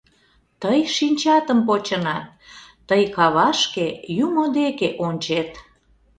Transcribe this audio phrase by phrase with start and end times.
[0.61, 2.25] Тый шинчатым почынат,
[2.89, 3.87] тый кавашке
[4.25, 5.51] юмо деке ончет.